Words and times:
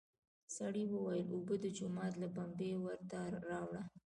سړي 0.55 0.83
وويل: 0.89 1.27
اوبه 1.35 1.55
د 1.63 1.65
جومات 1.77 2.13
له 2.21 2.27
بمبې 2.35 2.71
ورته 2.85 3.19
راوړه! 3.49 3.83